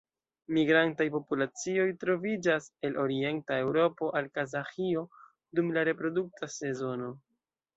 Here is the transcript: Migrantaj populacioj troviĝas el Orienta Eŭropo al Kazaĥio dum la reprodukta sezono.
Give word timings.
Migrantaj 0.57 1.05
populacioj 1.15 1.85
troviĝas 2.05 2.69
el 2.89 2.97
Orienta 3.03 3.59
Eŭropo 3.67 4.09
al 4.21 4.31
Kazaĥio 4.39 5.05
dum 5.61 5.71
la 5.77 5.85
reprodukta 5.91 6.51
sezono. 6.57 7.13